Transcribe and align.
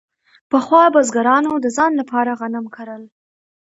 پخوا 0.51 0.83
بزګرانو 0.93 1.53
د 1.59 1.65
ځان 1.77 1.91
لپاره 2.01 2.31
غنم 2.39 2.65
کرل. 2.75 3.03